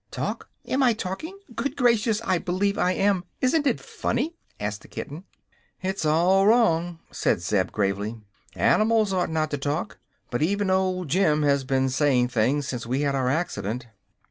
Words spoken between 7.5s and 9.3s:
gravely. "Animals ought